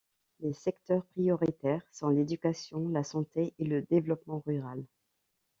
Les 0.39 0.53
secteurs 0.53 1.05
prioritaires 1.05 1.83
sont 1.91 2.09
l’éducation, 2.09 2.89
la 2.89 3.03
santé 3.03 3.53
et 3.59 3.65
le 3.65 3.83
développement 3.83 4.41
rural. 4.47 4.83